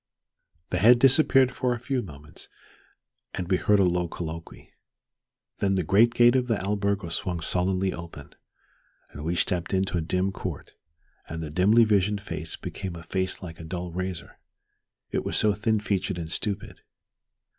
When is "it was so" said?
15.11-15.53